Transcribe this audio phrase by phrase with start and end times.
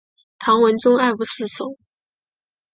[0.39, 1.77] 唐文宗爱不释手。